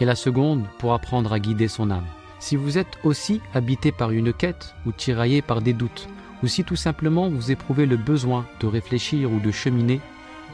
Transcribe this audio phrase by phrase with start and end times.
[0.00, 2.06] et la seconde pour apprendre à guider son âme.
[2.38, 6.08] Si vous êtes aussi habité par une quête ou tiraillé par des doutes,
[6.42, 10.00] ou si tout simplement vous éprouvez le besoin de réfléchir ou de cheminer,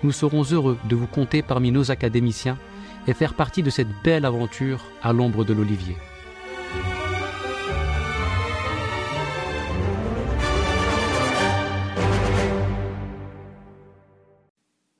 [0.02, 2.58] nous serons heureux de vous compter parmi nos académiciens
[3.06, 5.96] et faire partie de cette belle aventure à l'ombre de l'olivier.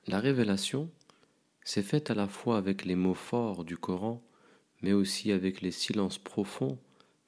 [0.08, 0.90] La révélation
[1.64, 4.20] s'est faite à la fois avec les mots forts du Coran
[4.82, 6.78] mais aussi avec les silences profonds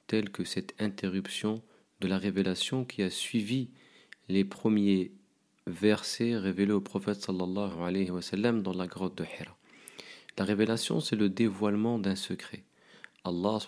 [0.07, 1.61] tels que cette interruption
[2.01, 3.69] de la révélation qui a suivi
[4.29, 5.11] les premiers
[5.67, 9.55] versets révélés au prophète sallallahu alayhi wa dans la grotte de Hira.
[10.37, 12.63] La révélation, c'est le dévoilement d'un secret.
[13.23, 13.59] Allah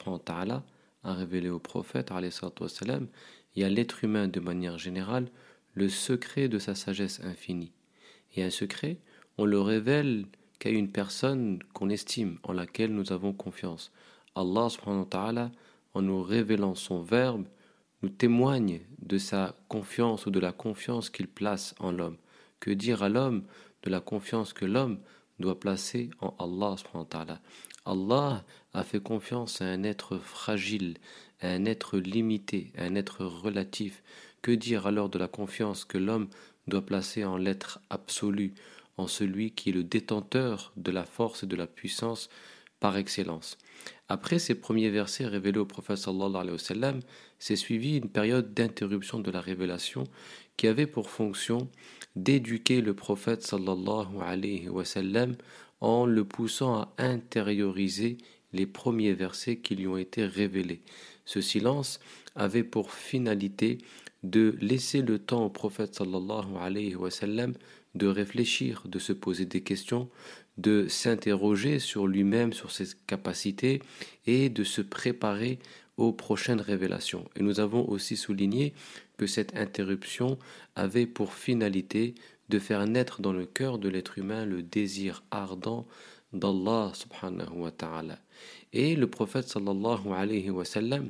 [1.04, 3.08] a révélé au prophète wa sallam
[3.56, 5.30] et à l'être humain de manière générale
[5.74, 7.72] le secret de sa sagesse infinie.
[8.36, 8.98] Et un secret,
[9.38, 10.26] on le révèle
[10.60, 13.92] qu'à une personne qu'on estime, en laquelle nous avons confiance.
[14.36, 15.52] Allah subhanahu wa ta'ala,
[15.94, 17.46] en nous révélant son verbe,
[18.02, 22.18] nous témoigne de sa confiance ou de la confiance qu'il place en l'homme.
[22.60, 23.44] Que dire à l'homme
[23.84, 25.00] de la confiance que l'homme
[25.40, 26.76] doit placer en Allah
[27.86, 30.98] Allah a fait confiance à un être fragile,
[31.42, 34.04] à un être limité, à un être relatif.
[34.42, 36.28] Que dire alors de la confiance que l'homme
[36.68, 38.54] doit placer en l'être absolu,
[38.98, 42.30] en celui qui est le détenteur de la force et de la puissance
[42.80, 43.58] par excellence.
[44.10, 47.00] Après ces premiers versets révélés au prophète sallallahu alayhi wa sallam,
[47.40, 50.04] s'est suivie une période d'interruption de la révélation
[50.58, 51.70] qui avait pour fonction
[52.16, 55.36] d'éduquer le prophète sallallahu alayhi wa sallam
[55.82, 58.18] en le poussant à intérioriser
[58.54, 60.82] les premiers versets qui lui ont été révélés.
[61.26, 62.00] Ce silence
[62.36, 63.80] avait pour finalité
[64.24, 67.54] de laisser le temps au prophète sallallahu alayhi wa sallam
[67.96, 70.10] de réfléchir, de se poser des questions,
[70.58, 73.82] de s'interroger sur lui-même, sur ses capacités
[74.26, 75.60] et de se préparer
[75.98, 77.26] aux prochaines révélations.
[77.36, 78.74] Et nous avons aussi souligné
[79.18, 80.38] que cette interruption
[80.76, 82.16] avait pour finalité
[82.50, 85.88] de faire naître dans le cœur de l'être humain le désir ardent
[86.34, 88.20] d'Allah subhanahu wa ta'ala.
[88.74, 91.10] Et le prophète sallallahu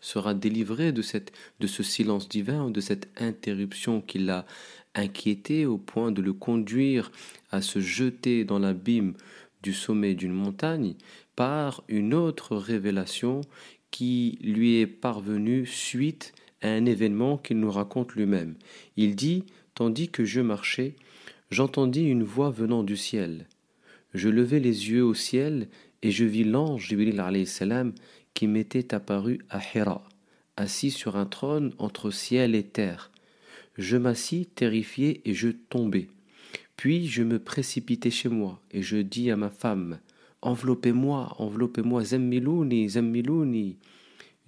[0.00, 4.46] sera délivré de, cette, de ce silence divin, de cette interruption qui l'a
[4.94, 7.10] inquiété au point de le conduire
[7.50, 9.14] à se jeter dans l'abîme
[9.62, 10.94] du sommet d'une montagne
[11.36, 13.42] par une autre révélation
[13.90, 18.54] qui lui est parvenue suite à un événement qu'il nous raconte lui-même.
[18.96, 19.44] Il dit
[19.74, 20.94] Tandis que je marchais,
[21.50, 23.46] j'entendis une voix venant du ciel.
[24.12, 25.68] Je levai les yeux au ciel
[26.02, 27.92] et je vis l'ange Jibril salam
[28.34, 30.06] qui m'était apparu à Hira,
[30.56, 33.11] assis sur un trône entre ciel et terre.
[33.78, 36.08] Je m'assis terrifié et je tombai.
[36.76, 40.00] Puis je me précipitai chez moi et je dis à ma femme
[40.42, 43.76] Enveloppez-moi, enveloppez-moi, zemmilouni, zemmilouni.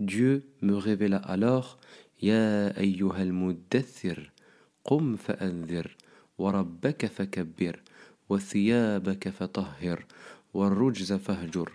[0.01, 1.79] Dieu me révéla alors
[2.21, 4.19] Ya ayyuhal muddathir,
[4.83, 5.87] qum fa'anzir,
[6.39, 7.75] wa rabbaka fakabbir,
[8.29, 9.99] wa thiyabaka fatahhir,
[10.53, 10.71] wa
[11.19, 11.69] fahjur.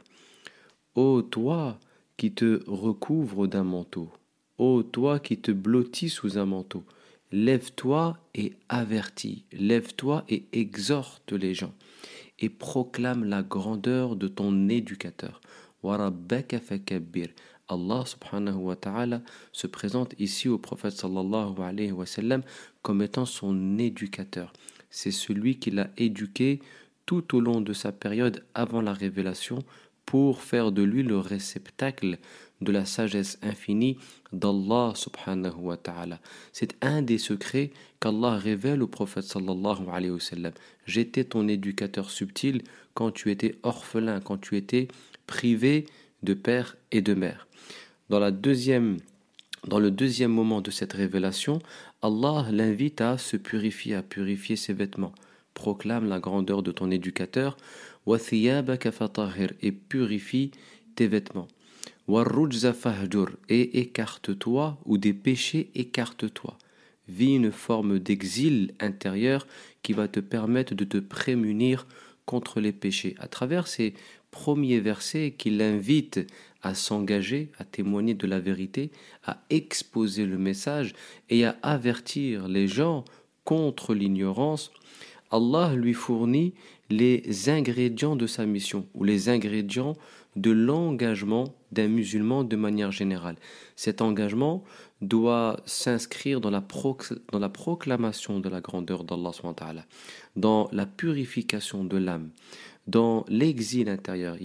[0.96, 1.80] Ô toi
[2.18, 4.09] qui te recouvre d'un manteau,
[4.58, 6.84] ô toi qui te blottis sous un manteau,
[7.31, 11.76] Lève-toi et avertis, lève-toi et exhorte les gens,
[12.40, 15.40] et proclame la grandeur de ton éducateur.
[15.84, 19.22] Allah subhanahu wa ta'ala
[19.52, 22.41] se présente ici au prophète sallallahu alayhi wa sallam
[22.81, 24.52] comme étant son éducateur.
[24.90, 26.61] C'est celui qui l'a éduqué
[27.05, 29.59] tout au long de sa période avant la révélation
[30.09, 32.17] pour faire de lui le réceptacle
[32.61, 34.00] de la sagesse infinie
[34.34, 36.20] d'Allah subhanahu wa ta'ala.
[36.52, 37.70] C'est un des secrets
[38.00, 40.53] qu'Allah révèle au prophète sallallahu alayhi wa sallam.
[40.88, 42.64] J'étais ton éducateur subtil
[42.96, 44.88] quand tu étais orphelin, quand tu étais
[45.28, 45.85] privé
[46.23, 47.47] de père et de mère.
[48.09, 48.97] Dans la deuxième
[49.67, 51.59] dans le deuxième moment de cette révélation,
[52.02, 55.14] Allah l'invite à se purifier, à purifier ses vêtements.
[55.53, 57.58] Proclame la grandeur de ton éducateur.
[59.61, 60.52] Et purifie
[60.96, 61.47] tes vêtements.
[63.50, 66.58] Et écarte-toi, ou des péchés, écarte-toi.
[67.08, 69.46] Vis une forme d'exil intérieur
[69.84, 71.85] qui va te permettre de te prémunir
[72.26, 73.16] contre les péchés.
[73.20, 73.94] À travers ces
[74.32, 76.26] premiers versets qui l'invitent
[76.61, 78.91] à s'engager, à témoigner de la vérité,
[79.23, 80.94] à exposer le message
[81.29, 83.06] et à avertir les gens
[83.44, 84.72] contre l'ignorance,
[85.32, 86.53] Allah lui fournit
[86.90, 89.96] les ingrédients de sa mission ou les ingrédients
[90.36, 93.36] de l'engagement d'un musulman de manière générale.
[93.76, 94.64] Cet engagement
[95.02, 96.64] doit s'inscrire dans, la
[97.32, 99.32] dans la proclamation de la grandeur d'Allah,
[100.36, 102.30] dans la purification de l'âme,
[102.88, 104.35] dans l'exil intérieur.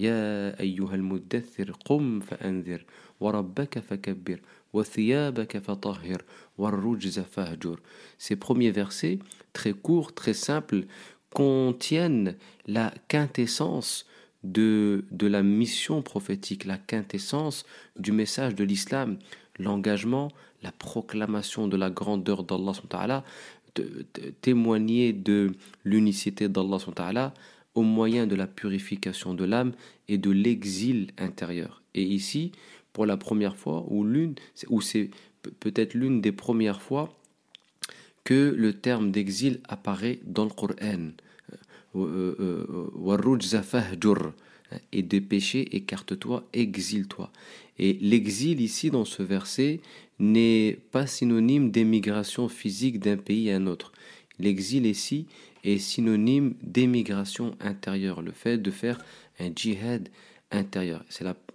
[8.17, 9.19] Ces premiers versets,
[9.53, 10.85] très courts, très simples,
[11.35, 14.05] contiennent la quintessence
[14.45, 17.65] de, de la mission prophétique, la quintessence
[17.99, 19.19] du message de l'islam,
[19.59, 20.31] l'engagement,
[20.63, 23.25] la proclamation de la grandeur d'Allah,
[24.39, 25.51] témoigner de
[25.83, 27.33] l'unicité d'Allah
[27.75, 29.73] au moyen de la purification de l'âme
[30.07, 31.81] et de l'exil intérieur.
[31.95, 32.53] Et ici,
[32.93, 34.35] pour la première fois, ou l'une,
[34.69, 35.09] ou c'est
[35.59, 37.13] peut-être l'une des premières fois
[38.23, 41.11] que le terme d'exil apparaît dans le Coran.
[41.95, 44.39] Euh, euh, euh,
[44.91, 47.31] et des péchés, écarte-toi, exile-toi.
[47.77, 49.79] Et l'exil ici dans ce verset
[50.19, 53.91] n'est pas synonyme d'émigration physique d'un pays à un autre.
[54.39, 55.27] L'exil ici
[55.63, 58.97] est synonyme d'émigration intérieure, le fait de faire
[59.39, 60.09] un djihad
[60.51, 61.05] intérieur.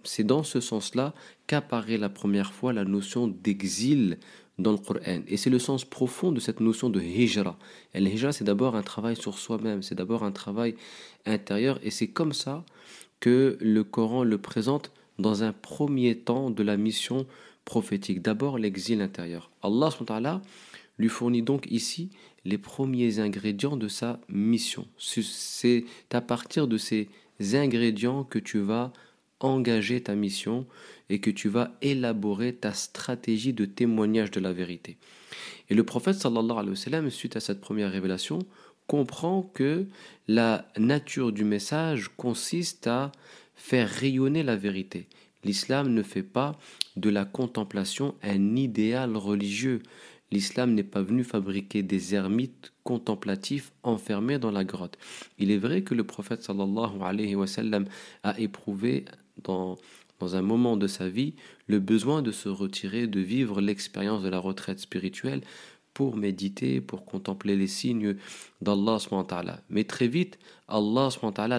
[0.03, 1.13] C'est dans ce sens-là
[1.47, 4.17] qu'apparaît la première fois la notion d'exil
[4.57, 4.99] dans le Coran.
[5.27, 7.57] Et c'est le sens profond de cette notion de hijra.
[7.93, 10.75] Et le hijra, c'est d'abord un travail sur soi-même, c'est d'abord un travail
[11.25, 12.65] intérieur, et c'est comme ça
[13.19, 17.25] que le Coran le présente dans un premier temps de la mission
[17.65, 18.21] prophétique.
[18.21, 19.51] D'abord l'exil intérieur.
[19.61, 20.41] Allah
[20.97, 22.09] lui fournit donc ici
[22.43, 24.87] les premiers ingrédients de sa mission.
[24.97, 27.07] C'est à partir de ces
[27.53, 28.91] ingrédients que tu vas
[29.41, 30.65] engager ta mission
[31.09, 34.97] et que tu vas élaborer ta stratégie de témoignage de la vérité.
[35.69, 38.39] Et le prophète sallallahu wa sallam, suite à cette première révélation,
[38.87, 39.85] comprend que
[40.27, 43.11] la nature du message consiste à
[43.55, 45.07] faire rayonner la vérité.
[45.43, 46.57] L'islam ne fait pas
[46.97, 49.81] de la contemplation un idéal religieux.
[50.31, 54.97] L'islam n'est pas venu fabriquer des ermites contemplatifs enfermés dans la grotte.
[55.39, 57.85] Il est vrai que le prophète sallallahu wa sallam
[58.23, 59.05] a éprouvé
[59.43, 59.77] dans,
[60.21, 61.33] un moment de sa vie
[61.67, 65.41] le besoin de se retirer, de vivre l'expérience de la retraite spirituelle
[65.93, 68.15] pour méditer, pour contempler les signes
[68.61, 68.99] d'Allah.
[69.69, 71.09] Mais très vite, Allah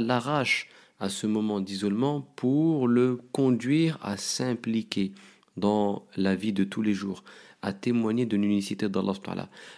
[0.00, 0.68] l'arrache
[1.00, 5.12] à ce moment d'isolement pour le conduire à s'impliquer
[5.56, 7.24] dans la vie de tous les jours,
[7.60, 9.14] à témoigner de l'unicité d'Allah,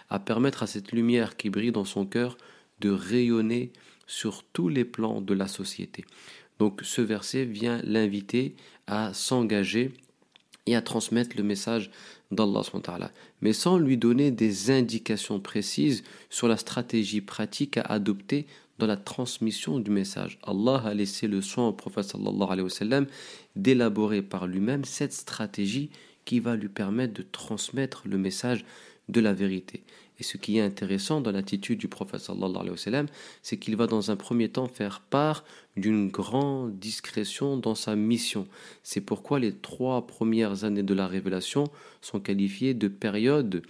[0.09, 2.37] à permettre à cette lumière qui brille dans son cœur
[2.79, 3.71] de rayonner
[4.07, 6.05] sur tous les plans de la société.
[6.59, 8.55] Donc ce verset vient l'inviter
[8.87, 9.91] à s'engager
[10.65, 11.91] et à transmettre le message
[12.31, 12.63] d'Allah,
[13.41, 18.47] mais sans lui donner des indications précises sur la stratégie pratique à adopter
[18.79, 20.39] dans la transmission du message.
[20.43, 22.13] Allah a laissé le soin au prophète
[23.55, 25.91] d'élaborer par lui-même cette stratégie
[26.25, 28.65] qui va lui permettre de transmettre le message
[29.09, 29.83] de la vérité.
[30.19, 33.07] Et ce qui est intéressant dans l'attitude du prophète sallallahu alayhi
[33.41, 35.43] c'est qu'il va dans un premier temps faire part
[35.75, 38.47] d'une grande discrétion dans sa mission.
[38.81, 41.65] C'est pourquoi les trois premières années de la révélation
[42.01, 43.61] sont qualifiées de périodes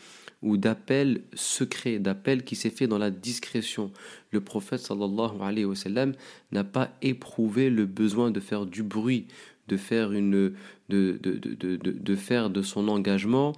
[0.43, 3.91] ou d'appel secret, d'appel qui s'est fait dans la discrétion.
[4.29, 6.13] Le prophète sallallahu alayhi wa sallam
[6.51, 9.25] n'a pas éprouvé le besoin de faire du bruit,
[9.67, 10.53] de faire, une,
[10.89, 13.53] de, de, de, de faire de son engagement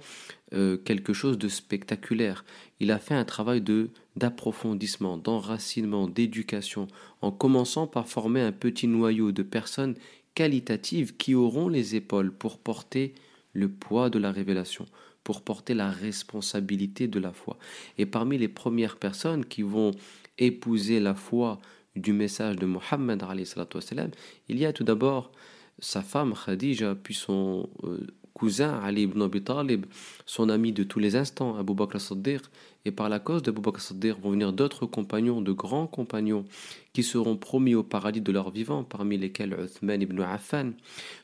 [0.54, 2.44] euh, quelque chose de spectaculaire.
[2.80, 6.88] Il a fait un travail de d'approfondissement, d'enracinement, d'éducation,
[7.20, 9.94] en commençant par former un petit noyau de personnes
[10.34, 13.14] qualitatives qui auront les épaules pour porter
[13.52, 14.86] le poids de la révélation,
[15.22, 17.58] pour porter la responsabilité de la foi.
[17.98, 19.90] Et parmi les premières personnes qui vont
[20.38, 21.58] épouser la foi
[21.94, 23.24] du message de Mohammed,
[24.48, 25.30] il y a tout d'abord
[25.78, 29.86] sa femme Khadija, puis son euh, cousin Ali ibn Abi Talib,
[30.24, 32.42] son ami de tous les instants, Abu Bakr as-Siddiq,
[32.84, 36.44] et par la cause d'Abu Bakr as-Siddiq vont venir d'autres compagnons, de grands compagnons,
[36.92, 40.72] qui seront promis au paradis de leur vivant, parmi lesquels Uthman ibn Affan.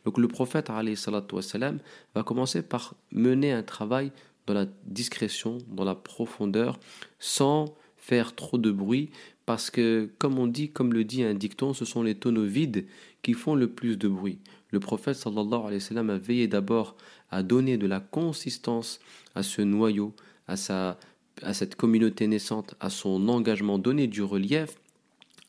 [0.04, 1.78] Donc le prophète wassalam,
[2.14, 4.11] va commencer par mener un travail
[4.46, 6.78] dans la discrétion, dans la profondeur,
[7.18, 9.08] sans faire trop de bruit,
[9.46, 12.84] parce que, comme on dit, comme le dit un dicton, ce sont les tonneaux vides
[13.23, 14.38] qui font le plus de bruit.
[14.73, 16.96] Le prophète sallallahu alayhi wa sallam a veillé d'abord
[17.30, 19.00] à donner de la consistance
[19.34, 20.12] à ce noyau,
[20.49, 20.99] à, sa,
[21.40, 24.76] à cette communauté naissante, à son engagement, donner du relief,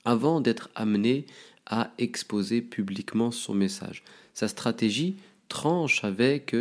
[0.06, 1.26] avant d'être amené
[1.66, 4.02] à exposer publiquement son message.
[4.34, 5.18] Sa stratégie
[5.50, 6.56] tranche avec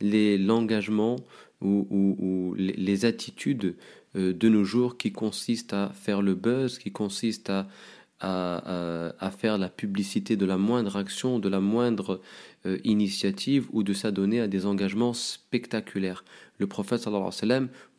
[0.00, 1.16] l'engagement
[1.60, 3.76] ou, les, attitudes euh,
[4.14, 7.66] de nos jours qui consistent à faire le buzz, qui consistent à,
[8.20, 12.20] à, faire la publicité de la moindre action, de la moindre
[12.66, 16.24] euh, initiative ou de s'adonner à des engagements spectaculaires.
[16.58, 17.06] Le prophète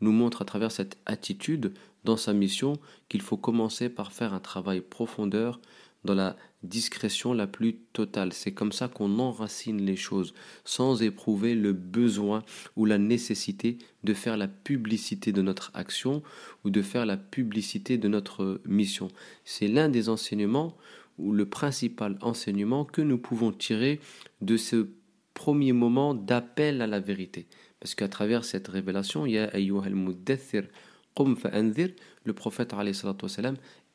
[0.02, 2.80] nous montre à travers cette attitude dans sa mission
[3.10, 5.60] qu'il faut commencer par faire un travail profondeur
[6.06, 8.34] dans la discrétion la plus totale.
[8.34, 10.34] C'est comme ça qu'on enracine les choses,
[10.64, 12.44] sans éprouver le besoin
[12.76, 16.24] ou la nécessité de faire la publicité de notre action
[16.64, 19.10] ou de faire la publicité de notre mission.
[19.44, 20.78] C'est l'un des enseignements
[21.18, 24.00] ou le principal enseignement que nous pouvons tirer
[24.42, 24.88] de ce
[25.34, 27.48] premier moment d'appel à la vérité.
[27.80, 29.52] Parce qu'à travers cette révélation, il y a
[32.26, 32.74] le prophète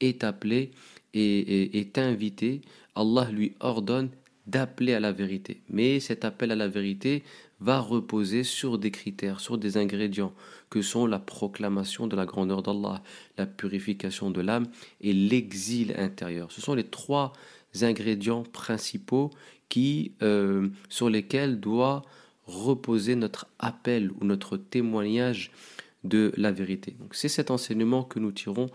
[0.00, 0.71] est appelé
[1.12, 2.61] et est invité,
[2.95, 4.11] Allah lui ordonne
[4.47, 5.61] d'appeler à la vérité.
[5.69, 7.23] Mais cet appel à la vérité
[7.61, 10.33] va reposer sur des critères, sur des ingrédients
[10.71, 13.02] que sont la proclamation de la grandeur d'Allah,
[13.37, 14.66] la purification de l'âme
[15.00, 16.52] et l'exil intérieur.
[16.52, 17.33] Ce sont les trois
[17.83, 19.30] ingrédients principaux
[20.23, 22.02] euh, sur lesquels doit
[22.47, 25.52] reposer notre appel ou notre témoignage
[26.02, 26.97] de la vérité.
[27.12, 28.71] C'est cet enseignement que nous tirons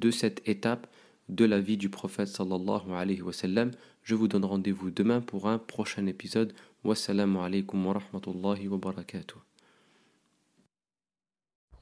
[0.00, 0.86] de cette étape
[1.28, 3.70] de la vie du prophète sallallahu alayhi wa sallam.
[4.02, 6.52] Je vous donne rendez-vous demain pour un prochain épisode.
[6.84, 9.38] Wassalamu alaykum wa rahmatullahi wa barakatuh.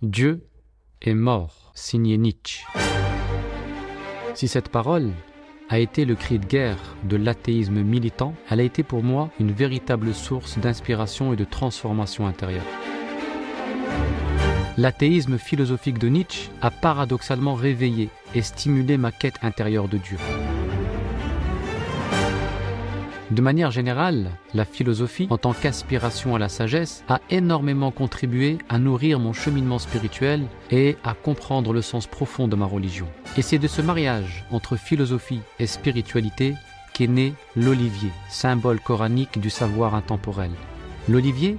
[0.02, 0.46] Dieu
[1.00, 2.64] est mort, signé Nietzsche.
[4.34, 5.12] Si cette parole
[5.68, 9.52] a été le cri de guerre de l'athéisme militant, elle a été pour moi une
[9.52, 12.64] véritable source d'inspiration et de transformation intérieure.
[14.78, 20.18] L'athéisme philosophique de Nietzsche a paradoxalement réveillé et stimulé ma quête intérieure de Dieu.
[23.32, 28.78] De manière générale, la philosophie, en tant qu'aspiration à la sagesse, a énormément contribué à
[28.78, 33.08] nourrir mon cheminement spirituel et à comprendre le sens profond de ma religion.
[33.36, 36.54] Et c'est de ce mariage entre philosophie et spiritualité
[36.94, 40.52] qu'est né l'olivier, symbole coranique du savoir intemporel.
[41.08, 41.58] L'olivier